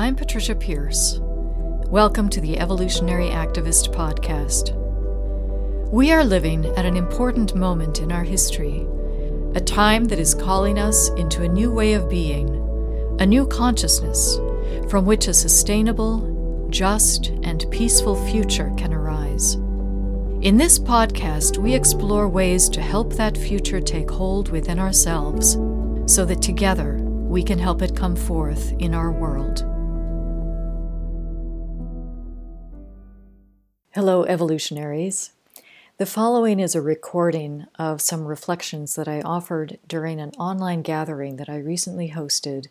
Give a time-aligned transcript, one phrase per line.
[0.00, 1.18] I'm Patricia Pearce.
[1.20, 4.74] Welcome to the Evolutionary Activist Podcast.
[5.90, 8.86] We are living at an important moment in our history,
[9.54, 12.48] a time that is calling us into a new way of being,
[13.20, 14.38] a new consciousness
[14.88, 19.56] from which a sustainable, just, and peaceful future can arise.
[20.40, 25.58] In this podcast, we explore ways to help that future take hold within ourselves
[26.10, 29.69] so that together we can help it come forth in our world.
[33.94, 35.32] Hello, evolutionaries.
[35.98, 41.38] The following is a recording of some reflections that I offered during an online gathering
[41.38, 42.68] that I recently hosted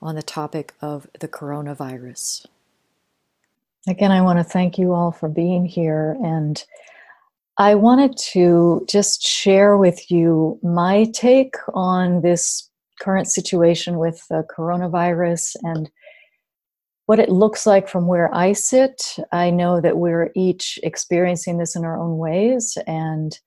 [0.00, 2.46] on the topic of the coronavirus.
[3.86, 6.64] Again, I want to thank you all for being here, and
[7.58, 14.46] I wanted to just share with you my take on this current situation with the
[14.48, 15.90] coronavirus and
[17.12, 19.18] what it looks like from where I sit.
[19.32, 23.38] I know that we're each experiencing this in our own ways, and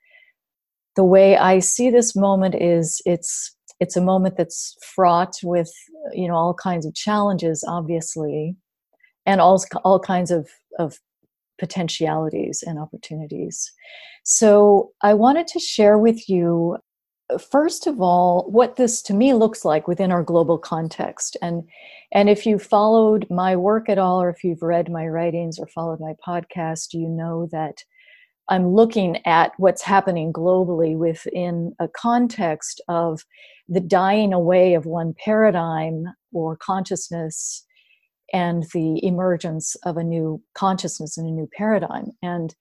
[0.96, 5.72] the way I see this moment is it's it's a moment that's fraught with
[6.14, 8.56] you know all kinds of challenges, obviously,
[9.26, 11.00] and all all kinds of of
[11.58, 13.72] potentialities and opportunities.
[14.26, 16.78] So I wanted to share with you
[17.52, 21.38] first of all what this to me looks like within our global context.
[21.42, 21.64] And
[22.12, 25.68] and if you followed my work at all or if you've read my writings or
[25.68, 27.84] followed my podcast you know that
[28.48, 33.26] i'm looking at what's happening globally within a context of
[33.68, 37.66] the dying away of one paradigm or consciousness
[38.34, 42.12] and the emergence of a new consciousness and a new paradigm.
[42.22, 42.56] And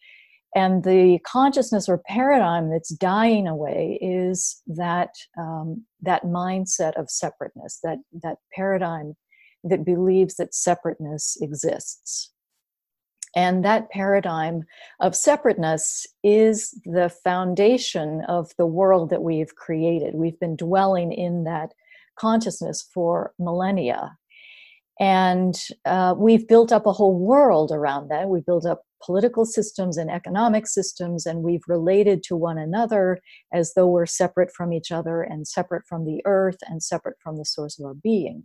[0.54, 7.80] and the consciousness or paradigm that's dying away is that um, that mindset of separateness
[7.82, 9.16] that that paradigm
[9.64, 12.30] that believes that separateness exists.
[13.36, 14.62] And that paradigm
[15.00, 20.14] of separateness is the foundation of the world that we've created.
[20.14, 21.72] We've been dwelling in that
[22.16, 24.16] consciousness for millennia.
[25.00, 28.28] And uh, we've built up a whole world around that.
[28.28, 33.18] We've built up political systems and economic systems, and we've related to one another
[33.52, 37.36] as though we're separate from each other and separate from the earth and separate from
[37.36, 38.44] the source of our being.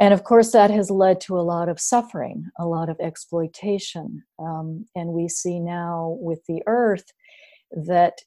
[0.00, 4.24] And of course, that has led to a lot of suffering, a lot of exploitation.
[4.38, 7.04] Um, and we see now with the earth
[7.70, 8.18] that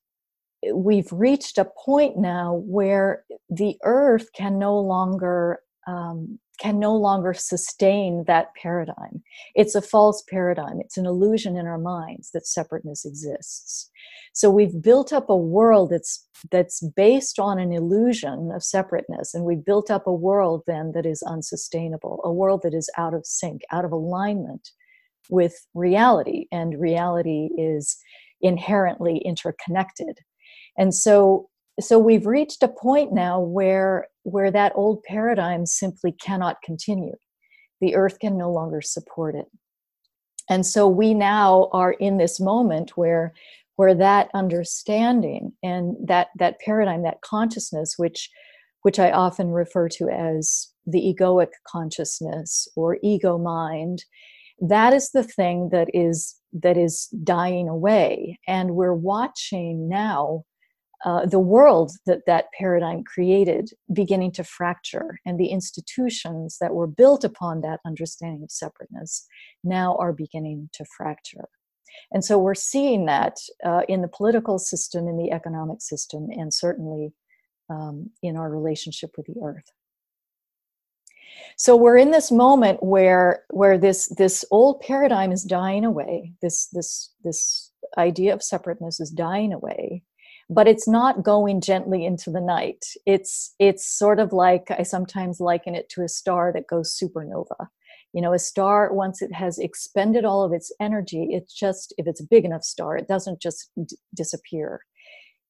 [0.74, 7.34] we've reached a point now where the earth can no longer um, can no longer
[7.34, 9.22] sustain that paradigm.
[9.56, 10.80] It's a false paradigm.
[10.80, 13.90] It's an illusion in our minds that separateness exists.
[14.34, 19.44] So we've built up a world that's that's based on an illusion of separateness, and
[19.44, 23.26] we've built up a world then that is unsustainable, a world that is out of
[23.26, 24.70] sync, out of alignment
[25.30, 27.98] with reality, and reality is
[28.42, 30.20] inherently interconnected.
[30.78, 36.62] And so so we've reached a point now where where that old paradigm simply cannot
[36.62, 37.16] continue.
[37.80, 39.46] The earth can no longer support it.
[40.50, 43.34] And so we now are in this moment where
[43.76, 48.30] where that understanding and that that paradigm that consciousness which
[48.82, 54.04] which i often refer to as the egoic consciousness or ego mind
[54.60, 58.40] that is the thing that is that is dying away.
[58.48, 60.46] And we're watching now
[61.06, 66.88] uh, the world that that paradigm created beginning to fracture and the institutions that were
[66.88, 69.28] built upon that understanding of separateness
[69.64, 71.50] now are beginning to fracture.
[72.12, 76.54] And so we're seeing that uh, in the political system in the economic system and
[76.54, 77.14] certainly
[77.70, 79.72] um, in our relationship with the earth.
[81.58, 86.34] So we're in this moment where where this this old paradigm is dying away.
[86.42, 90.04] This this this idea of separateness is dying away
[90.50, 92.86] but it's not going gently into the night.
[93.06, 97.68] It's it's sort of like i sometimes liken it to a star that goes supernova.
[98.14, 102.08] You know a star once it has expended all of its energy it's just if
[102.08, 104.82] it's a big enough star it doesn't just d- disappear.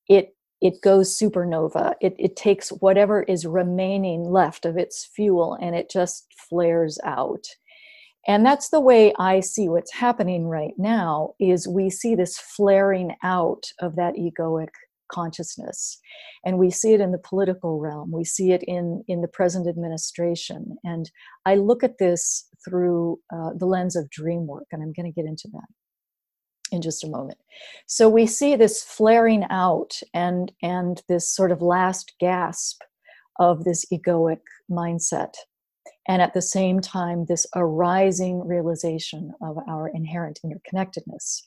[0.09, 1.93] It it goes supernova.
[2.01, 7.45] It, it takes whatever is remaining left of its fuel and it just flares out.
[8.27, 13.15] And that's the way i see what's happening right now is we see this flaring
[13.23, 14.69] out of that egoic
[15.11, 15.99] consciousness.
[16.45, 18.11] And we see it in the political realm.
[18.11, 20.77] We see it in in the present administration.
[20.83, 21.09] And
[21.45, 25.21] i look at this through uh, the lens of dream work and i'm going to
[25.21, 25.67] get into that
[26.71, 27.37] in just a moment.
[27.85, 32.81] So we see this flaring out and and this sort of last gasp
[33.39, 35.33] of this egoic mindset
[36.07, 41.41] and at the same time, this arising realization of our inherent interconnectedness.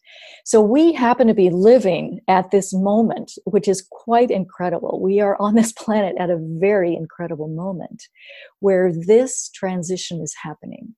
[0.45, 5.01] So, we happen to be living at this moment, which is quite incredible.
[5.03, 8.05] We are on this planet at a very incredible moment
[8.61, 10.95] where this transition is happening.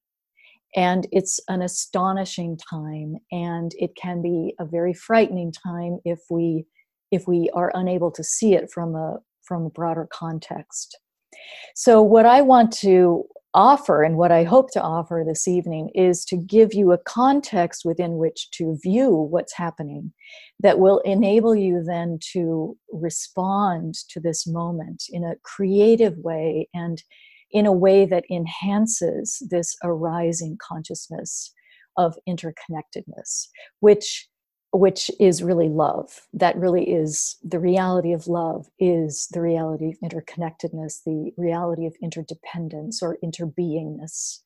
[0.75, 6.65] And it's an astonishing time, and it can be a very frightening time if we
[7.13, 10.99] if we are unable to see it from a from a broader context.
[11.77, 16.25] So, what I want to offer and what I hope to offer this evening is
[16.27, 20.13] to give you a context within which to view what's happening
[20.61, 27.03] that will enable you then to respond to this moment in a creative way and
[27.51, 31.53] in a way that enhances this arising consciousness
[31.99, 33.49] of interconnectedness,
[33.81, 34.29] which
[34.73, 36.23] which is really love.
[36.33, 41.95] That really is the reality of love is the reality of interconnectedness the reality of
[42.03, 44.39] interdependence or interbeingness.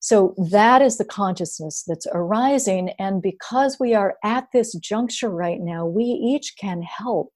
[0.00, 5.60] So that is the consciousness that's arising and because we are at this juncture right
[5.60, 7.32] now we each can help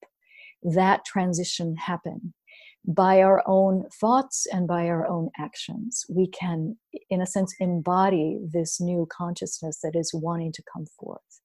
[0.61, 2.33] that transition happen.
[2.85, 6.77] By our own thoughts and by our own actions we can
[7.09, 11.41] in a sense embody this new consciousness that is wanting to come forth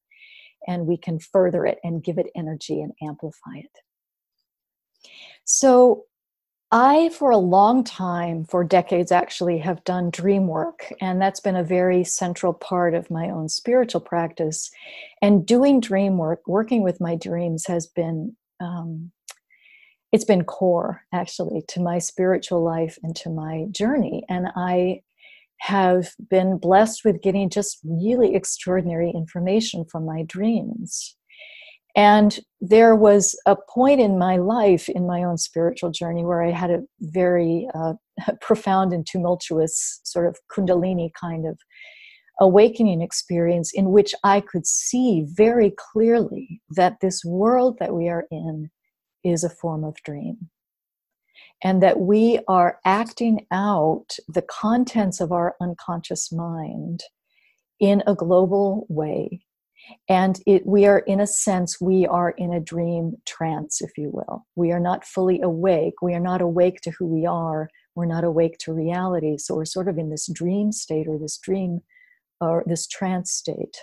[0.66, 3.78] and we can further it and give it energy and amplify it.
[5.44, 6.04] So,
[6.74, 11.56] I, for a long time, for decades actually, have done dream work, and that's been
[11.56, 14.70] a very central part of my own spiritual practice.
[15.20, 19.12] And doing dream work, working with my dreams, has been um,
[20.12, 24.24] it's been core actually to my spiritual life and to my journey.
[24.28, 25.02] And I
[25.62, 31.16] have been blessed with getting just really extraordinary information from my dreams.
[31.94, 36.50] And there was a point in my life, in my own spiritual journey, where I
[36.50, 37.92] had a very uh,
[38.40, 41.56] profound and tumultuous sort of Kundalini kind of
[42.40, 48.24] awakening experience in which I could see very clearly that this world that we are
[48.32, 48.68] in
[49.22, 50.50] is a form of dream
[51.62, 57.02] and that we are acting out the contents of our unconscious mind
[57.78, 59.44] in a global way.
[60.08, 64.10] And it, we are in a sense we are in a dream trance if you
[64.12, 64.46] will.
[64.54, 65.94] We are not fully awake.
[66.02, 67.68] We are not awake to who we are.
[67.94, 69.38] We're not awake to reality.
[69.38, 71.80] So we're sort of in this dream state or this dream
[72.40, 73.76] or this trance state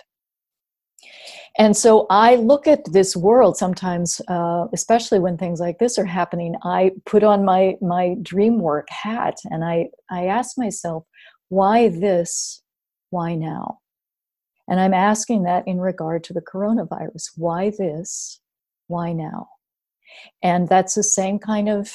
[1.58, 6.04] and so I look at this world sometimes, uh, especially when things like this are
[6.06, 6.54] happening.
[6.62, 11.04] I put on my my dream work hat and I I ask myself,
[11.48, 12.62] why this?
[13.10, 13.80] Why now?
[14.68, 17.30] And I'm asking that in regard to the coronavirus.
[17.36, 18.40] Why this?
[18.86, 19.48] Why now?
[20.42, 21.92] And that's the same kind of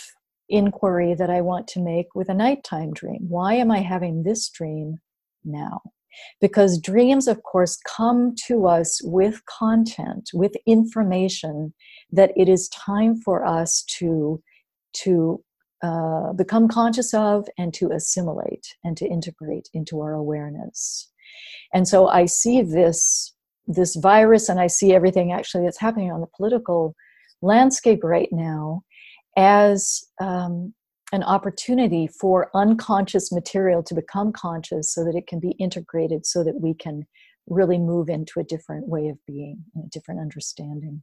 [0.50, 3.26] inquiry that I want to make with a nighttime dream.
[3.30, 5.00] Why am I having this dream
[5.44, 5.82] now?
[6.42, 11.74] Because dreams, of course, come to us with content, with information
[12.12, 14.42] that it is time for us to,
[14.94, 15.44] to
[15.84, 21.12] uh, become conscious of and to assimilate and to integrate into our awareness.
[21.74, 23.34] And so I see this,
[23.68, 26.96] this virus and I see everything actually that's happening on the political
[27.42, 28.84] landscape right now
[29.38, 30.74] as um,
[31.16, 36.44] an opportunity for unconscious material to become conscious so that it can be integrated so
[36.44, 37.08] that we can
[37.48, 41.02] really move into a different way of being and a different understanding.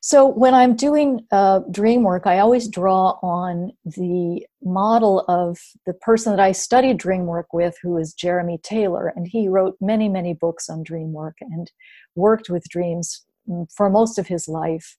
[0.00, 5.94] So, when I'm doing uh, dream work, I always draw on the model of the
[5.94, 9.14] person that I studied dream work with, who is Jeremy Taylor.
[9.16, 11.72] And he wrote many, many books on dream work and
[12.16, 14.98] worked with dreams mm, for most of his life.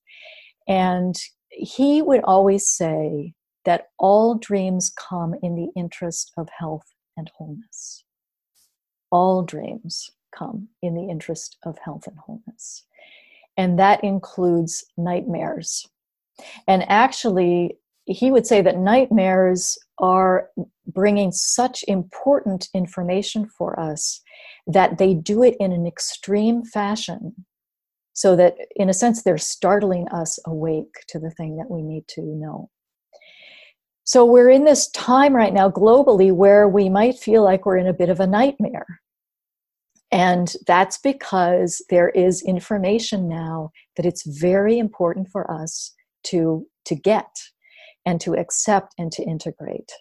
[0.68, 1.16] And
[1.56, 3.34] he would always say
[3.64, 8.04] that all dreams come in the interest of health and wholeness.
[9.12, 12.84] All dreams come in the interest of health and wholeness.
[13.58, 15.88] And that includes nightmares.
[16.68, 20.50] And actually, he would say that nightmares are
[20.86, 24.22] bringing such important information for us
[24.68, 27.46] that they do it in an extreme fashion
[28.16, 32.08] so that in a sense they're startling us awake to the thing that we need
[32.08, 32.70] to know.
[34.06, 37.88] So we're in this time right now globally where we might feel like we're in
[37.88, 39.02] a bit of a nightmare.
[40.12, 45.94] And that's because there is information now that it's very important for us
[46.28, 47.36] to to get
[48.06, 49.92] and to accept and to integrate.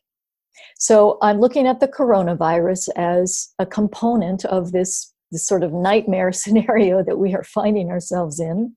[0.78, 6.32] So i'm looking at the coronavirus as a component of this this sort of nightmare
[6.42, 8.74] scenario that we are finding ourselves in.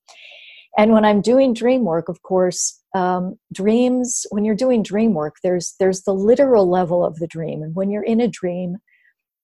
[0.78, 4.26] And when I'm doing dream work, of course, um, dreams.
[4.30, 7.90] When you're doing dream work, there's there's the literal level of the dream, and when
[7.90, 8.78] you're in a dream,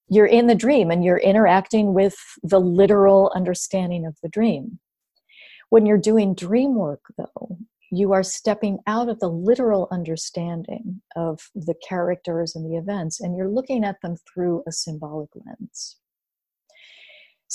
[0.10, 4.80] you're in the dream and you're interacting with the literal understanding of the dream.
[5.70, 7.58] When you're doing dream work, though,
[7.92, 13.36] you are stepping out of the literal understanding of the characters and the events, and
[13.36, 15.98] you're looking at them through a symbolic lens.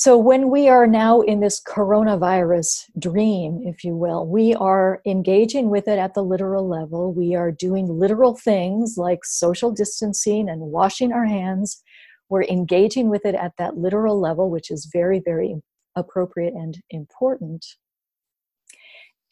[0.00, 5.70] So, when we are now in this coronavirus dream, if you will, we are engaging
[5.70, 7.12] with it at the literal level.
[7.12, 11.82] We are doing literal things like social distancing and washing our hands.
[12.28, 15.56] We're engaging with it at that literal level, which is very, very
[15.96, 17.66] appropriate and important.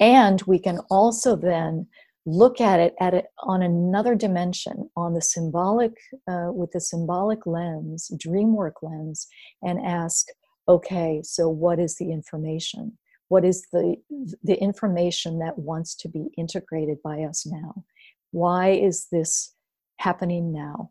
[0.01, 1.87] And we can also then
[2.29, 5.93] look at it at it on another dimension on the symbolic
[6.29, 9.29] uh, with the symbolic lens dreamwork lens
[9.63, 10.27] and ask
[10.69, 12.99] okay so what is the information?
[13.29, 13.97] What is the
[14.43, 17.85] the information that wants to be integrated by us now?
[18.31, 19.55] Why is this
[19.99, 20.91] happening now?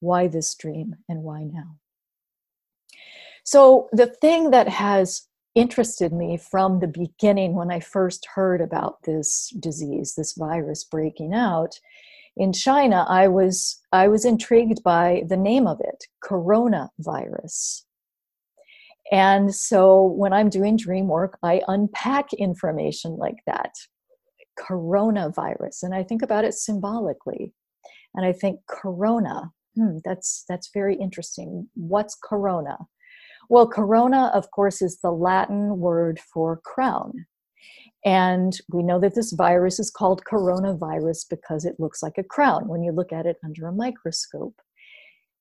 [0.00, 1.76] Why this dream and why now?
[3.44, 5.22] So the thing that has
[5.54, 11.32] interested me from the beginning when I first heard about this disease, this virus breaking
[11.32, 11.78] out
[12.36, 17.85] in China, I was I was intrigued by the name of it, coronavirus.
[19.12, 23.72] And so when I'm doing dream work, I unpack information like that,
[24.58, 27.52] coronavirus, and I think about it symbolically.
[28.14, 31.68] And I think corona, hmm, that's that's very interesting.
[31.74, 32.78] What's corona?
[33.48, 37.26] Well, corona, of course, is the Latin word for crown.
[38.04, 42.68] And we know that this virus is called coronavirus because it looks like a crown
[42.68, 44.54] when you look at it under a microscope.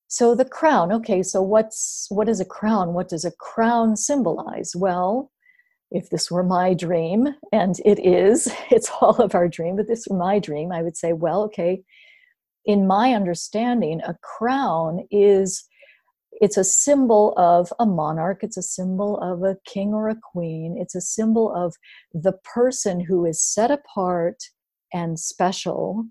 [0.08, 2.94] So the crown, okay, so what's what is a crown?
[2.94, 4.74] What does a crown symbolize?
[4.76, 5.32] Well,
[5.92, 10.08] if this were my dream, and it is, it's all of our dream, but this
[10.10, 11.84] were my dream, I would say, well, okay,
[12.66, 15.68] in my understanding, a crown is
[16.42, 20.76] it's a symbol of a monarch it's a symbol of a king or a queen
[20.78, 21.76] it's a symbol of
[22.14, 24.44] the person who is set apart
[24.94, 26.04] and special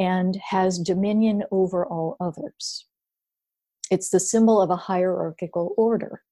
[0.00, 2.87] and has dominion over all others
[3.90, 6.22] it's the symbol of a hierarchical order.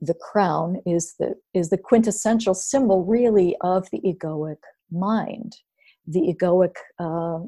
[0.00, 4.58] The crown is the is the quintessential symbol really of the egoic
[4.90, 5.56] mind
[6.06, 7.46] the egoic uh,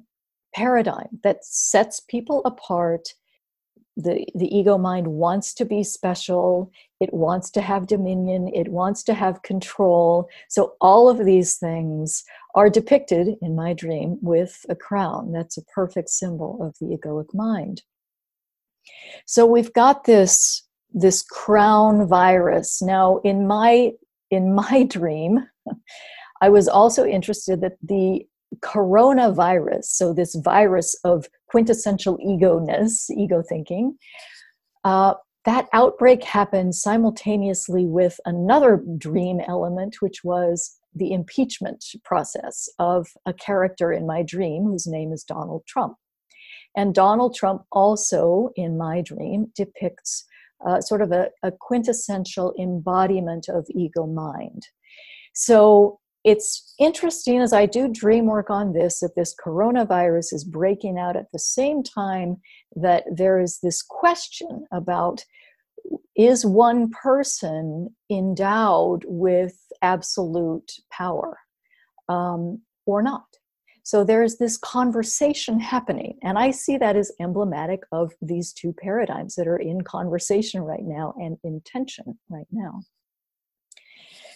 [0.55, 3.09] paradigm that sets people apart.
[3.97, 6.71] The the ego mind wants to be special.
[6.99, 8.49] It wants to have dominion.
[8.55, 10.29] It wants to have control.
[10.49, 12.25] So all of these things
[12.55, 15.33] are depicted in my dream with a crown.
[15.33, 17.83] That's a perfect symbol of the egoic mind
[19.27, 23.91] so we've got this this crown virus now in my
[24.31, 25.47] in my dream
[26.41, 28.27] i was also interested that the
[28.61, 33.97] coronavirus, so this virus of quintessential ego ness, ego thinking,
[34.85, 43.09] uh, that outbreak happened simultaneously with another dream element, which was the impeachment process of
[43.27, 45.97] a character in my dream whose name is Donald Trump.
[46.77, 50.25] And Donald Trump also, in my dream, depicts
[50.67, 54.67] uh, sort of a, a quintessential embodiment of ego mind.
[55.35, 60.99] So it's interesting as I do dream work on this that this coronavirus is breaking
[60.99, 62.37] out at the same time
[62.77, 65.25] that there is this question about
[66.17, 71.39] is one person endowed with absolute power
[72.09, 73.25] um, or not?
[73.85, 79.35] So there's this conversation happening, and I see that as emblematic of these two paradigms
[79.35, 82.83] that are in conversation right now and in tension right now.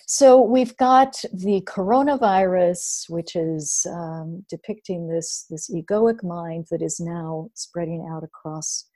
[0.09, 7.01] So we've got the coronavirus, which is um, depicting this this egoic mind that is
[7.01, 8.87] now spreading out across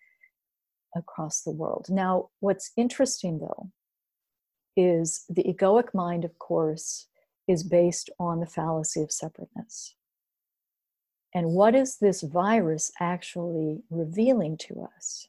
[0.97, 1.87] across the world.
[1.89, 3.71] Now, what's interesting though
[4.77, 7.09] is the egoic mind, of course,
[7.49, 9.95] is based on the fallacy of separateness.
[11.35, 15.29] And what is this virus actually revealing to us?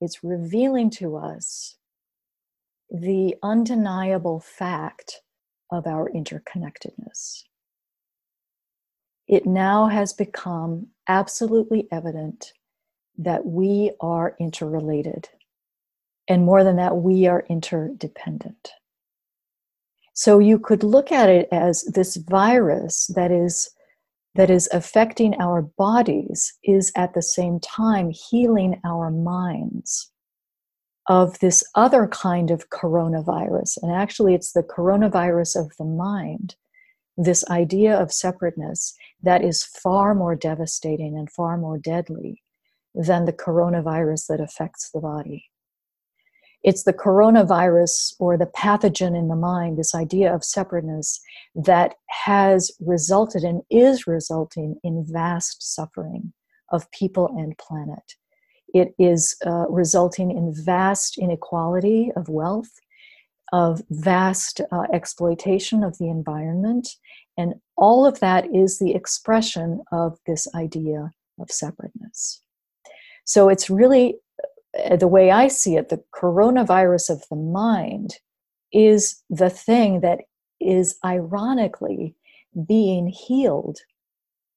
[0.00, 1.76] It's revealing to us
[2.90, 5.20] the undeniable fact
[5.70, 7.44] of our interconnectedness.
[9.26, 12.54] It now has become absolutely evident
[13.18, 15.28] that we are interrelated.
[16.28, 18.70] And more than that, we are interdependent.
[20.14, 23.70] So you could look at it as this virus that is
[24.34, 30.10] that is affecting our bodies is at the same time healing our minds
[31.08, 33.78] of this other kind of coronavirus.
[33.82, 36.56] And actually, it's the coronavirus of the mind
[37.18, 42.42] this idea of separateness that is far more devastating and far more deadly
[42.94, 45.46] than the coronavirus that affects the body.
[46.64, 51.20] It's the coronavirus or the pathogen in the mind, this idea of separateness,
[51.54, 56.32] that has resulted and is resulting in vast suffering
[56.70, 58.14] of people and planet.
[58.74, 62.70] It is uh, resulting in vast inequality of wealth,
[63.52, 66.88] of vast uh, exploitation of the environment,
[67.38, 72.42] and all of that is the expression of this idea of separateness.
[73.24, 74.16] So it's really
[74.84, 78.14] Uh, the way I see it, the coronavirus of the mind
[78.72, 80.20] is the thing that
[80.60, 82.14] is ironically
[82.66, 83.78] being healed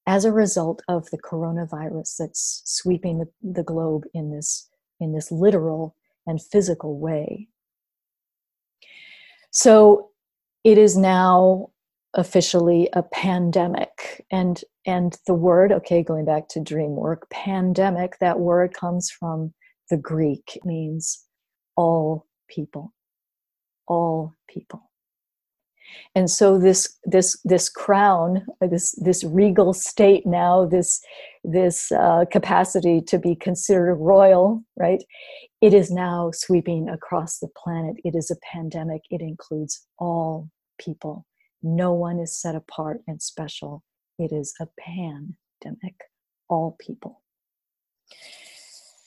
[0.08, 4.68] as a result of the coronavirus that's sweeping the, the globe in this
[5.00, 5.96] in this literal
[6.27, 7.48] and physical way.
[9.51, 10.10] So
[10.63, 11.72] it is now
[12.13, 18.39] officially a pandemic and and the word okay going back to dream work pandemic that
[18.39, 19.53] word comes from
[19.91, 21.25] the greek means
[21.75, 22.93] all people
[23.91, 24.89] all people.
[26.15, 31.01] And so this this this crown this this regal state now this
[31.43, 35.03] this uh, capacity to be considered royal right
[35.60, 37.98] it is now sweeping across the planet.
[38.03, 39.01] It is a pandemic.
[39.12, 41.25] It includes all people.
[41.62, 43.83] No one is set apart and special.
[44.17, 45.98] It is a pandemic,
[46.50, 47.21] all people.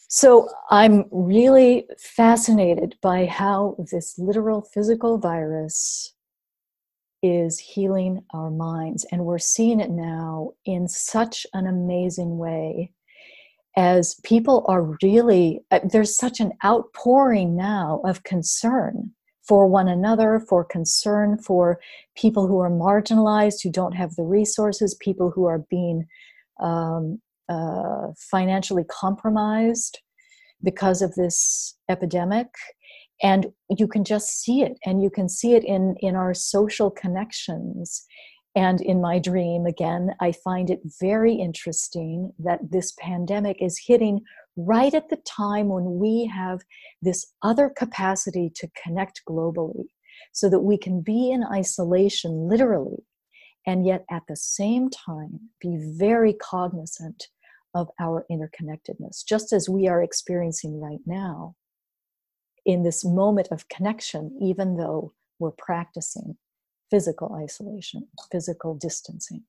[0.09, 6.15] So I'm really fascinated by how this literal physical virus
[7.23, 9.07] is healing our minds.
[9.11, 12.93] And we're seeing it now in such an amazing way
[13.77, 19.11] as people are really, uh, there's such an outpouring now of concern
[19.43, 21.81] for one another, for concern for
[22.17, 26.07] people who are marginalized, who don't have the resources, people who are being
[26.61, 29.99] um, uh, financially compromised
[30.63, 32.49] because of this epidemic.
[33.23, 36.90] And you can just see it, and you can see it in, in our social
[36.90, 38.05] connections.
[38.57, 44.21] And in my dream, again, I find it very interesting that this pandemic is hitting
[44.57, 46.61] right at the time when we have
[47.03, 49.87] this other capacity to connect globally
[50.33, 53.05] so that we can be in isolation literally
[53.66, 57.29] and yet at the same time be very cognizant
[57.75, 61.55] of our interconnectedness, just as we are experiencing right now
[62.65, 66.37] in this moment of connection, even though we're practicing
[66.91, 69.43] physical isolation, physical distancing.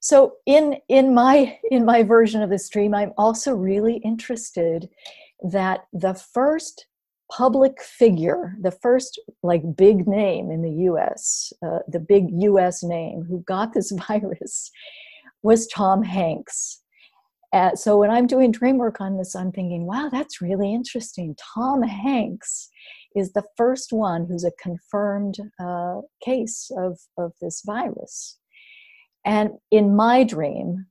[0.00, 4.88] So in in my in my version of the stream i'm also really interested
[5.42, 6.86] that the first
[7.30, 13.24] public figure the first like big name in the us uh, the big us name
[13.28, 14.70] who got this virus
[15.42, 16.82] was tom hanks.
[17.52, 21.34] Uh, so when i'm doing dream work on this i'm thinking wow that's really interesting.
[21.54, 22.70] Tom hanks
[23.14, 28.38] is the first one who's a confirmed uh, case of, of this virus.
[29.24, 30.86] And in my dream,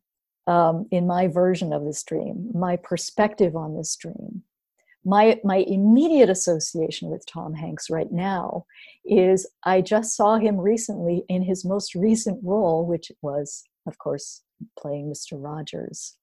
[0.46, 4.44] um, in my version of this dream, my perspective on this dream,
[5.06, 8.66] my, my immediate association with Tom Hanks right now
[9.06, 14.44] is I just saw him recently in his most recent role, which was, of course,
[14.80, 15.34] playing Mr.
[15.34, 16.18] Rogers.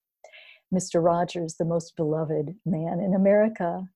[0.72, 1.02] Mr.
[1.02, 3.88] Rogers, the most beloved man in America.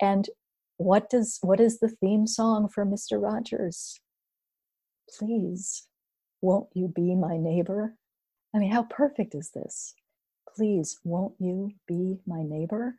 [0.00, 0.28] And
[0.76, 3.20] what does what is the theme song for Mr.
[3.20, 4.00] Rogers?
[5.18, 5.88] Please
[6.40, 7.96] won't you be my neighbor?
[8.54, 9.94] I mean, how perfect is this?
[10.56, 12.96] Please, won't you be my neighbor?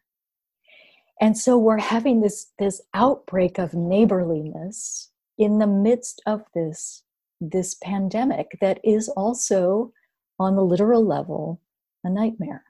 [1.22, 7.04] And so we're having this, this outbreak of neighborliness in the midst of this,
[7.42, 9.94] this pandemic that is also,
[10.40, 11.62] on the literal level,
[12.04, 12.64] a nightmare.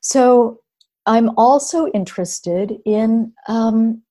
[0.00, 0.60] So
[1.06, 4.02] I'm also interested in um,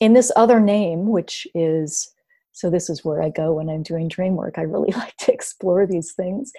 [0.00, 2.12] in this other name, which is
[2.52, 4.58] so this is where I go when I'm doing dream work.
[4.58, 6.50] I really like to explore these things.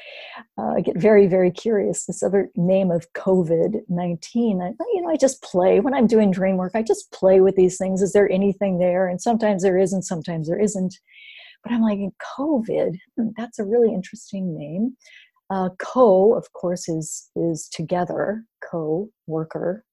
[0.58, 2.06] Uh, I get very, very curious.
[2.06, 4.62] This other name of COVID nineteen,
[4.94, 6.72] you know, I just play when I'm doing dream work.
[6.76, 8.02] I just play with these things.
[8.02, 9.08] Is there anything there?
[9.08, 11.00] And sometimes there is, and sometimes there isn't.
[11.64, 12.00] But I'm like,
[12.38, 12.98] COVID.
[13.18, 14.96] Hmm, that's a really interesting name.
[15.50, 18.46] Uh, co, of course, is is together.
[18.70, 19.84] Co worker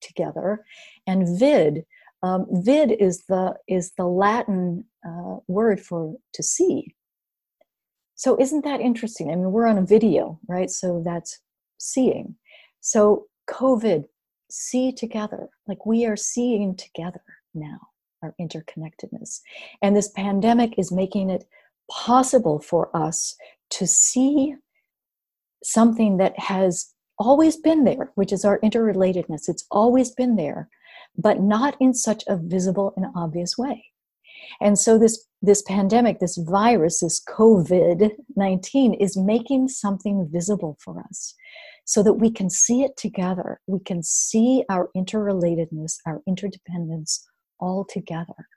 [0.00, 0.64] together,
[1.06, 1.84] and vid
[2.22, 6.94] um, vid is the is the Latin uh, word for to see.
[8.14, 9.30] So isn't that interesting?
[9.30, 10.70] I mean, we're on a video, right?
[10.70, 11.38] So that's
[11.78, 12.34] seeing.
[12.80, 14.04] So COVID,
[14.50, 17.22] see together, like we are seeing together
[17.54, 17.78] now.
[18.22, 19.40] Our interconnectedness.
[19.82, 21.44] And this pandemic is making it
[21.90, 23.36] possible for us
[23.70, 24.54] to see
[25.62, 29.48] something that has always been there, which is our interrelatedness.
[29.48, 30.68] It's always been there,
[31.16, 33.84] but not in such a visible and obvious way.
[34.60, 41.34] And so this this pandemic, this virus, this COVID-19 is making something visible for us
[41.84, 43.60] so that we can see it together.
[43.68, 47.24] We can see our interrelatedness, our interdependence
[47.60, 48.48] all together.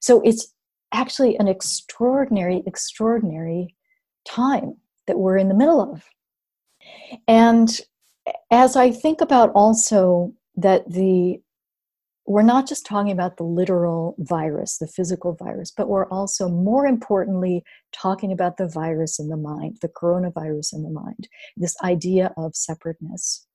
[0.00, 0.52] So it's
[0.92, 3.74] actually an extraordinary, extraordinary
[4.26, 6.04] time that we're in the middle of.
[7.28, 7.80] And
[8.50, 11.40] as I think about also that the
[12.26, 16.86] we're not just talking about the literal virus, the physical virus, but we're also, more
[16.86, 22.32] importantly, talking about the virus in the mind, the coronavirus in the mind, this idea
[22.38, 23.46] of separateness.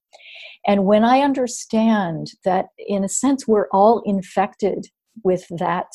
[0.68, 4.88] And when I understand that, in a sense, we're all infected
[5.24, 5.88] with that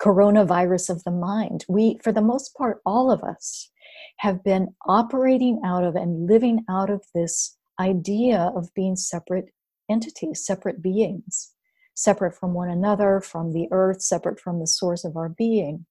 [0.00, 3.70] coronavirus of the mind, we, for the most part, all of us,
[4.18, 9.46] have been operating out of and living out of this idea of being separate
[9.88, 11.52] entities, separate beings
[11.94, 15.86] separate from one another, from the earth, separate from the source of our being.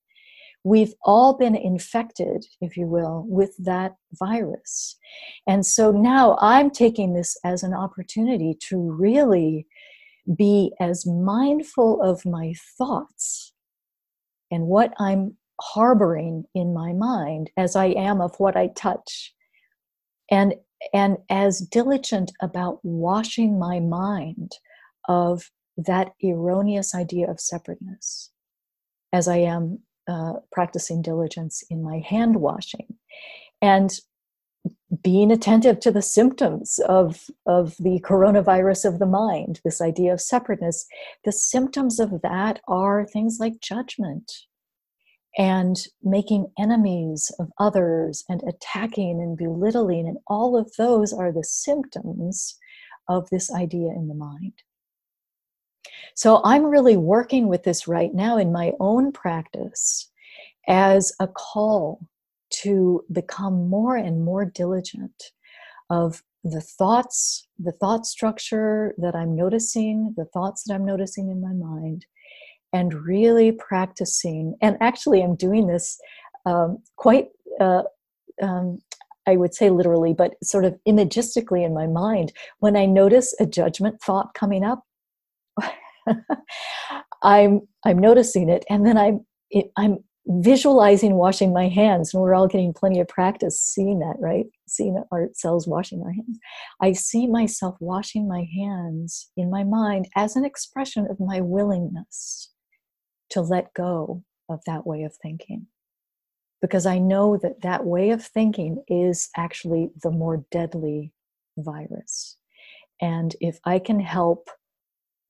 [0.64, 4.96] We've all been infected, if you will, with that virus.
[5.48, 9.66] And so now I'm taking this as an opportunity to really
[10.36, 13.54] be as mindful of my thoughts
[14.52, 19.34] and what I'm harboring in my mind as I am of what I touch.
[20.30, 20.56] And
[20.94, 24.54] and as diligent about washing my mind
[25.08, 28.32] of that erroneous idea of separateness
[29.14, 32.96] as I am uh, practicing diligence in my hand washing
[33.62, 34.00] and
[35.04, 40.22] being attentive to the symptoms of, of the coronavirus of the mind, this idea of
[40.22, 40.86] separateness.
[41.24, 44.32] The symptoms of that are things like judgment
[45.38, 51.44] and making enemies of others and attacking and belittling, and all of those are the
[51.44, 52.58] symptoms
[53.08, 54.54] of this idea in the mind.
[56.16, 60.10] So I'm really working with this right now in my own practice
[60.68, 62.00] as a call
[62.62, 65.32] to become more and more diligent
[65.90, 71.42] of the thoughts, the thought structure that I'm noticing, the thoughts that I'm noticing in
[71.42, 72.06] my mind,
[72.74, 74.56] and really practicing.
[74.62, 76.00] And actually, I'm doing this
[76.46, 77.28] um, quite,
[77.60, 77.84] uh,
[78.42, 78.80] um,
[79.28, 82.34] I would say literally, but sort of imagistically in my mind.
[82.60, 84.84] When I notice a judgment thought coming up,
[87.24, 92.36] I'm I'm noticing it, and then I'm it, I'm visualizing washing my hands, and we're
[92.36, 94.46] all getting plenty of practice seeing that, right?
[94.68, 96.40] Seeing ourselves washing our hands.
[96.82, 102.52] I see myself washing my hands in my mind as an expression of my willingness
[103.32, 105.68] to let go of that way of thinking.
[106.62, 111.12] Because I know that that way of thinking is actually the more deadly
[111.58, 112.38] virus.
[113.02, 114.50] And if I can help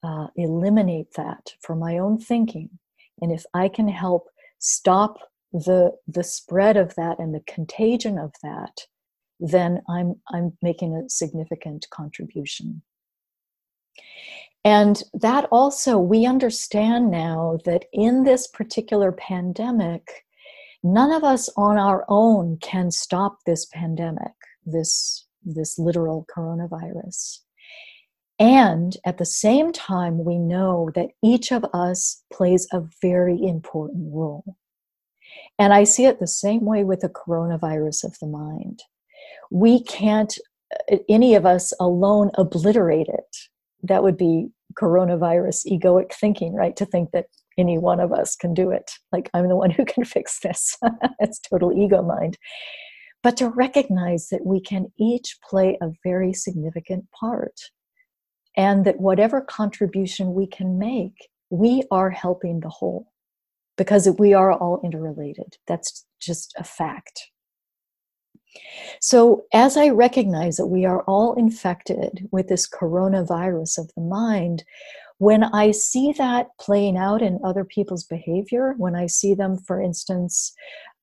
[0.04, 2.70] uh, eliminate that for my own thinking.
[3.22, 5.18] And if i can help stop
[5.54, 8.86] the the spread of that and the contagion of that
[9.40, 12.82] then i'm i'm making a significant contribution.
[14.64, 20.26] And that also we understand now that in this particular pandemic
[20.84, 24.34] none of us on our own can stop this pandemic
[24.66, 27.40] this this literal coronavirus
[28.42, 34.12] and at the same time, we know that each of us plays a very important
[34.12, 34.56] role.
[35.60, 38.82] And I see it the same way with the coronavirus of the mind.
[39.52, 40.36] We can't,
[40.92, 43.38] uh, any of us alone, obliterate it.
[43.84, 46.76] That would be coronavirus egoic thinking, right?
[46.78, 47.28] To think that
[47.60, 48.90] any one of us can do it.
[49.12, 50.80] Like, I'm the one who can fix this.
[51.20, 52.40] it's total ego mind.
[53.22, 57.54] But to recognize that we can each play a very significant part
[58.58, 63.12] and that whatever contribution we can make, we are helping the whole
[63.78, 65.58] because we are all interrelated.
[65.68, 67.32] That's just a fact.
[69.00, 74.64] So, as I recognize that we are all infected with this coronavirus of the mind,
[75.20, 79.80] when I see that playing out in other people's behavior, when I see them, for
[79.80, 80.54] instance,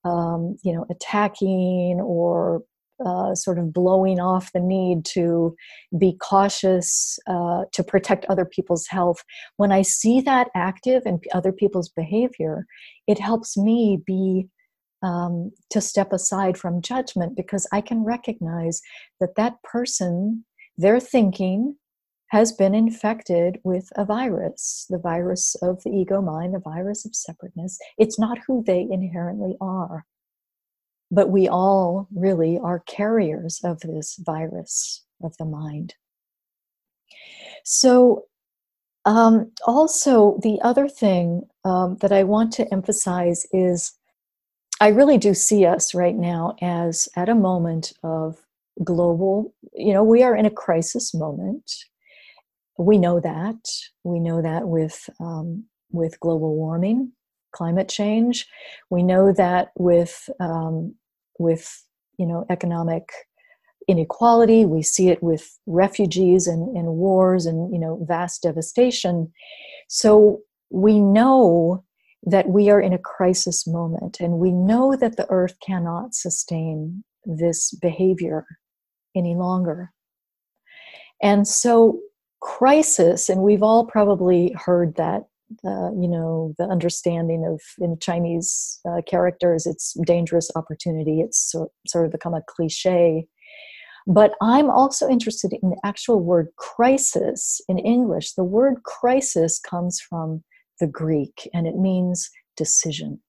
[0.05, 2.63] um, you know, attacking or
[3.05, 5.55] uh, sort of blowing off the need to
[5.99, 9.23] be cautious uh, to protect other people's health.
[9.57, 12.67] When I see that active in other people's behavior,
[13.07, 14.49] it helps me be
[15.03, 18.81] um, to step aside from judgment because I can recognize
[19.21, 20.45] that that person,
[20.77, 21.77] their thinking,
[22.31, 27.15] has been infected with a virus, the virus of the ego mind, the virus of
[27.15, 27.79] separateness.
[27.97, 30.05] It's not who they inherently are.
[31.11, 35.95] But we all really are carriers of this virus of the mind.
[37.65, 38.25] So,
[39.05, 43.95] um, also, the other thing um, that I want to emphasize is
[44.81, 48.37] I really do see us right now as at a moment of
[48.85, 51.73] global, you know, we are in a crisis moment.
[52.79, 53.57] We know that.
[54.05, 57.13] We know that with um, with global warming
[57.53, 58.47] climate change.
[58.91, 60.95] We know that with um,
[61.39, 61.85] with
[62.19, 63.11] you know economic
[63.87, 69.33] inequality we see it with refugees and, and wars and you know vast devastation.
[69.89, 71.85] So we know
[72.25, 77.05] that we are in a crisis moment and we know that the earth cannot sustain
[77.25, 78.45] this behavior
[79.17, 79.93] any longer.
[81.23, 82.01] And so
[82.41, 85.27] crisis, and we've all probably heard that,
[85.65, 91.21] uh, you know, the understanding of in Chinese uh, characters, it's dangerous opportunity.
[91.21, 93.27] It's so, sort of become a cliche.
[94.07, 98.33] But I'm also interested in the actual word crisis in English.
[98.33, 100.43] The word crisis comes from
[100.81, 103.21] the Greek and it means decision.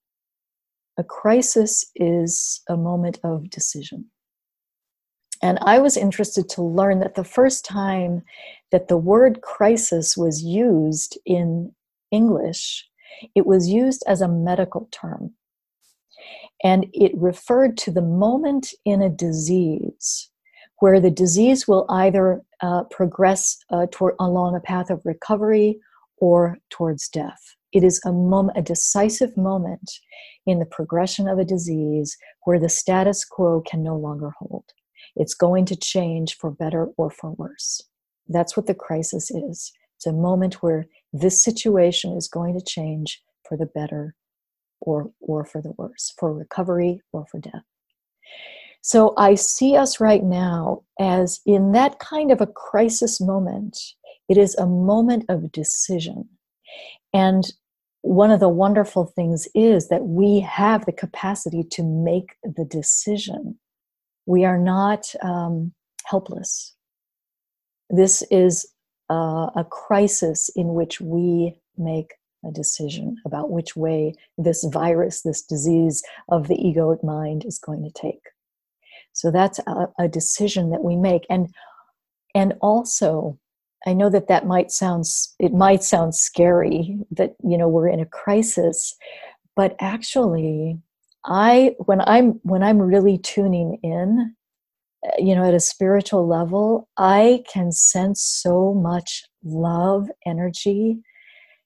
[0.98, 4.06] A crisis is a moment of decision.
[5.42, 8.24] And I was interested to learn that the first time
[8.72, 11.74] that the word crisis was used in
[12.12, 12.88] English,
[13.36, 15.34] it was used as a medical term.
[16.64, 20.30] And it referred to the moment in a disease
[20.80, 25.80] where the disease will either uh, progress uh, toward, along a path of recovery
[26.18, 27.56] or towards death.
[27.72, 29.92] It is a moment, a decisive moment
[30.46, 34.66] in the progression of a disease where the status quo can no longer hold.
[35.16, 37.82] It's going to change for better or for worse.
[38.28, 39.72] That's what the crisis is.
[39.98, 44.16] It's a moment where this situation is going to change for the better
[44.82, 47.64] or, or for the worse, for recovery or for death.
[48.82, 53.78] So I see us right now as in that kind of a crisis moment.
[54.30, 56.30] It is a moment of decision.
[57.14, 57.44] And
[58.02, 63.60] one of the wonderful things is that we have the capacity to make the decision.
[64.26, 65.74] We are not um,
[66.06, 66.76] helpless.
[67.90, 68.66] This is
[69.10, 72.14] uh, a crisis in which we make
[72.46, 77.84] a decision about which way this virus, this disease of the egoic mind is going
[77.84, 78.22] to take.
[79.14, 81.26] So that's a, a decision that we make.
[81.30, 81.50] And,
[82.34, 83.38] and also,
[83.86, 85.06] I know that that might sound,
[85.40, 88.96] it might sound scary that, you know, we're in a crisis,
[89.56, 90.78] but actually,
[91.26, 94.36] I, when I'm, when I'm really tuning in
[95.18, 101.00] you know, at a spiritual level, I can sense so much love, energy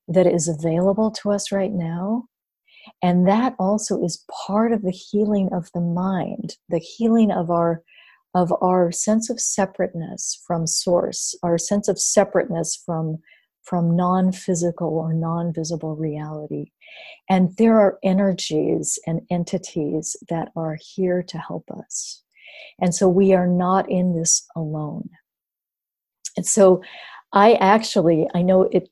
[0.08, 2.26] that is available to us right now.
[3.02, 7.82] And that also is part of the healing of the mind, the healing of our
[8.36, 13.20] of our sense of separateness from source, our sense of separateness from
[13.64, 16.72] from non-physical or non-visible reality.
[17.30, 22.23] And there are energies and entities that are here to help us.
[22.80, 25.10] And so we are not in this alone.
[26.38, 26.82] And so
[27.34, 28.90] I actually, I know it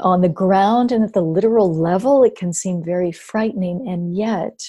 [0.00, 3.86] on the ground and at the literal level, it can seem very frightening.
[3.88, 4.60] And yet,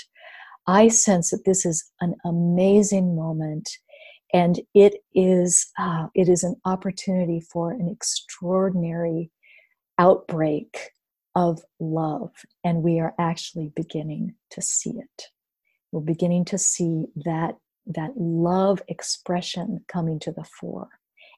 [0.67, 3.69] I sense that this is an amazing moment
[4.33, 9.31] and it is uh, it is an opportunity for an extraordinary
[9.97, 10.91] outbreak
[11.35, 12.31] of love
[12.63, 15.27] and we are actually beginning to see it
[15.91, 17.55] we're beginning to see that
[17.87, 20.89] that love expression coming to the fore.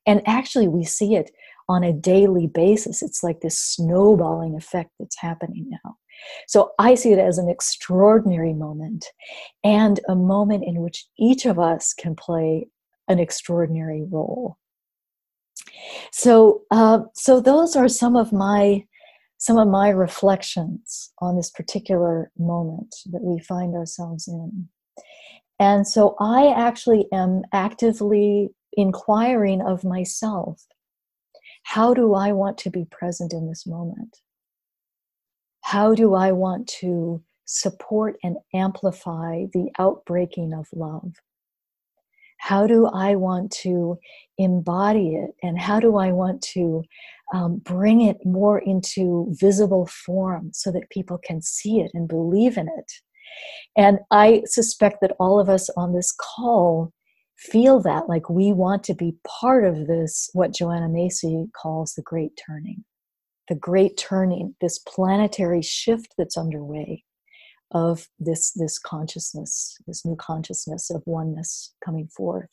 [0.06, 1.32] And actually, we see it
[1.68, 3.02] on a daily basis.
[3.02, 5.98] It's like this snowballing effect that's happening now.
[6.48, 9.06] So I see it as an extraordinary moment
[9.64, 12.70] and a moment in which each of us can play
[13.08, 14.58] an extraordinary role.
[16.12, 18.86] So, uh, so those are some of my
[19.40, 24.68] some of my reflections on this particular moment that we find ourselves in.
[25.60, 30.68] And so I actually am actively inquiring of myself
[31.64, 34.22] how do I want to be present in this moment?
[35.64, 41.16] How do I want to support and amplify the outbreaking of love?
[42.38, 44.00] How do I want to
[44.38, 45.32] embody it?
[45.44, 46.84] And how do I want to
[47.34, 52.58] um, bring it more into visible form so that people can see it and believe
[52.58, 52.92] in it?
[53.76, 56.92] And I suspect that all of us on this call
[57.38, 62.02] feel that like we want to be part of this, what Joanna Macy calls the
[62.02, 62.84] great turning.
[63.50, 67.04] The great turning, this planetary shift that's underway
[67.72, 72.50] of this, this consciousness, this new consciousness of oneness coming forth.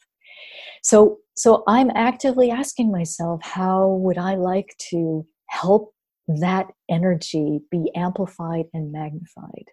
[0.82, 5.94] So, so I'm actively asking myself, how would I like to help
[6.26, 9.70] that energy be amplified and magnified?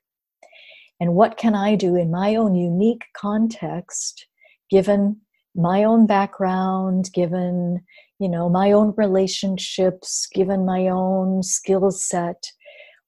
[1.02, 4.28] And what can I do in my own unique context
[4.70, 5.20] given
[5.56, 7.82] my own background, given
[8.20, 12.52] you know my own relationships, given my own skill set,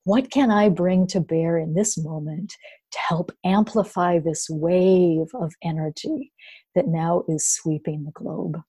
[0.04, 2.58] what can I bring to bear in this moment
[2.92, 6.34] to help amplify this wave of energy
[6.76, 8.60] that now is sweeping the globe?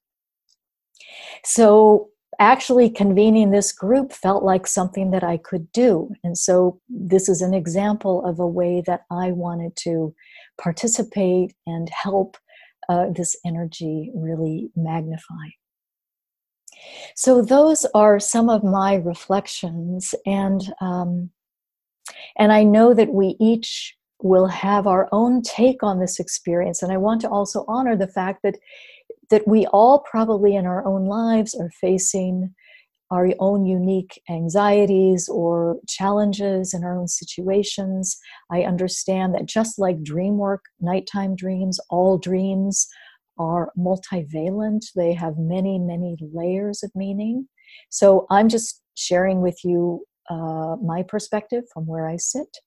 [1.44, 6.12] So, actually convening this group felt like something that I could do.
[6.22, 10.14] And so, this is an example of a way that I wanted to
[10.58, 12.36] participate and help
[12.88, 15.48] uh, this energy really magnify.
[17.14, 21.30] So those are some of my reflections, and um,
[22.36, 26.82] and I know that we each will have our own take on this experience.
[26.82, 28.58] And I want to also honor the fact that
[29.30, 32.54] that we all probably in our own lives are facing
[33.10, 38.18] our own unique anxieties or challenges in our own situations.
[38.50, 42.88] I understand that just like dream work, nighttime dreams, all dreams
[43.38, 47.48] are multivalent, they have many, many layers of meaning.
[47.90, 52.58] So I'm just sharing with you uh, my perspective from where I sit.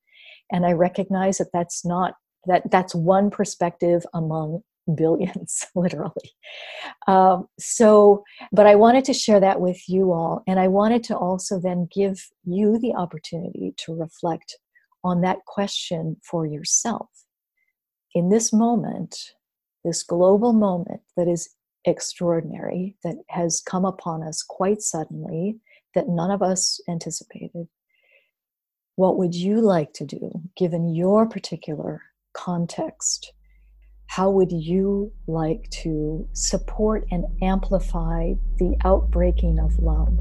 [0.51, 2.13] And I recognize that that's not
[2.45, 4.61] that that's one perspective among
[4.95, 6.33] billions, literally.
[7.07, 10.43] Um, so, but I wanted to share that with you all.
[10.47, 14.57] And I wanted to also then give you the opportunity to reflect
[15.03, 17.07] on that question for yourself.
[18.13, 19.33] In this moment,
[19.83, 21.49] this global moment that is
[21.85, 25.59] extraordinary, that has come upon us quite suddenly,
[25.95, 27.67] that none of us anticipated,
[28.95, 32.01] what would you like to do given your particular
[32.33, 33.31] context?
[34.07, 40.17] How would you like to support and amplify the outbreaking of love?